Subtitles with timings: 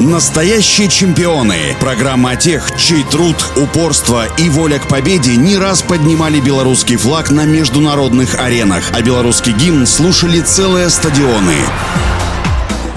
[0.00, 1.76] Настоящие чемпионы.
[1.78, 7.30] Программа о тех, чей труд, упорство и воля к победе не раз поднимали белорусский флаг
[7.30, 11.56] на международных аренах, а белорусский гимн слушали целые стадионы.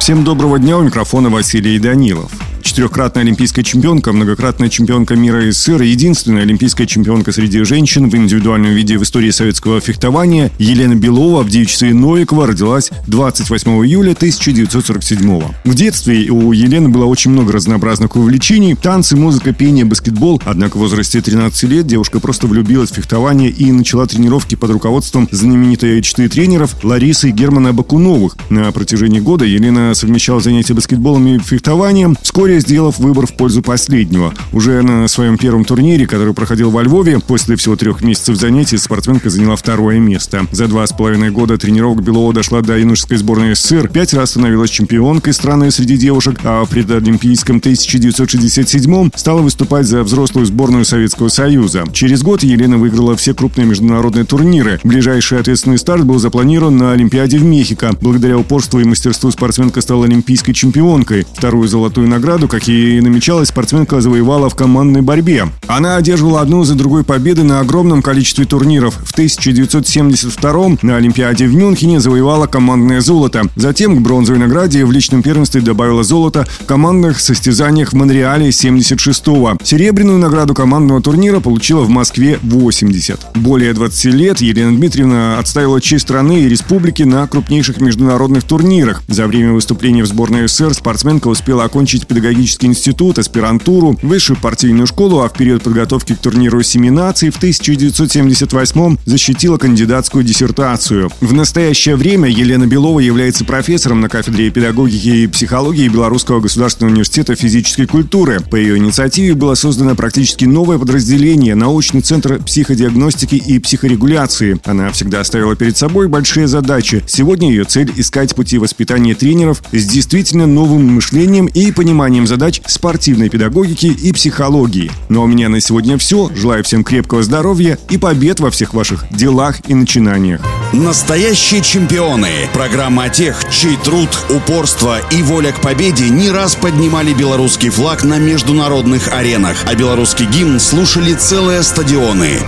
[0.00, 2.32] Всем доброго дня, у микрофона Василий Данилов
[2.76, 8.98] четырехкратная олимпийская чемпионка, многократная чемпионка мира СССР, единственная олимпийская чемпионка среди женщин в индивидуальном виде
[8.98, 16.28] в истории советского фехтования Елена Белова в девичестве Новикова родилась 28 июля 1947 В детстве
[16.28, 18.74] у Елены было очень много разнообразных увлечений.
[18.74, 20.42] Танцы, музыка, пение, баскетбол.
[20.44, 25.26] Однако в возрасте 13 лет девушка просто влюбилась в фехтование и начала тренировки под руководством
[25.30, 28.36] знаменитой четыре тренеров Ларисы и Германа Бакуновых.
[28.50, 32.18] На протяжении года Елена совмещала занятия баскетболом и фехтованием.
[32.20, 34.34] Вскоре сделав выбор в пользу последнего.
[34.52, 39.30] Уже на своем первом турнире, который проходил во Львове, после всего трех месяцев занятий спортсменка
[39.30, 40.46] заняла второе место.
[40.50, 44.70] За два с половиной года тренировок Белова дошла до юношеской сборной СССР, пять раз становилась
[44.70, 51.84] чемпионкой страны среди девушек, а в предолимпийском 1967 стала выступать за взрослую сборную Советского Союза.
[51.92, 54.80] Через год Елена выиграла все крупные международные турниры.
[54.82, 57.92] Ближайший ответственный старт был запланирован на Олимпиаде в Мехико.
[58.00, 61.26] Благодаря упорству и мастерству спортсменка стала олимпийской чемпионкой.
[61.32, 65.44] Вторую золотую награду, как и намечалось, спортсменка завоевала в командной борьбе.
[65.66, 68.94] Она одерживала одну за другой победы на огромном количестве турниров.
[69.04, 73.42] В 1972 на Олимпиаде в Мюнхене завоевала командное золото.
[73.56, 79.58] Затем к бронзовой награде в личном первенстве добавила золото в командных состязаниях в Монреале 76-го.
[79.62, 83.20] Серебряную награду командного турнира получила в Москве 80.
[83.34, 89.02] Более 20 лет Елена Дмитриевна отставила честь страны и республики на крупнейших международных турнирах.
[89.08, 94.86] За время выступления в сборной СССР спортсменка успела окончить педагогический педагогический институт, аспирантуру, высшую партийную
[94.86, 101.10] школу, а в период подготовки к турниру семи наций в 1978 защитила кандидатскую диссертацию.
[101.20, 107.34] В настоящее время Елена Белова является профессором на кафедре педагогики и психологии Белорусского государственного университета
[107.34, 108.40] физической культуры.
[108.40, 114.60] По ее инициативе было создано практически новое подразделение– научный центр психодиагностики и психорегуляции.
[114.64, 117.02] Она всегда ставила перед собой большие задачи.
[117.06, 122.60] Сегодня ее цель– искать пути воспитания тренеров с действительно новым мышлением и пониманием задач задач
[122.66, 124.90] спортивной педагогики и психологии.
[125.08, 126.30] Ну а у меня на сегодня все.
[126.34, 130.42] Желаю всем крепкого здоровья и побед во всех ваших делах и начинаниях.
[130.74, 132.28] Настоящие чемпионы.
[132.52, 138.04] Программа о тех, чей труд, упорство и воля к победе не раз поднимали белорусский флаг
[138.04, 142.40] на международных аренах, а белорусский гимн слушали целые стадионы.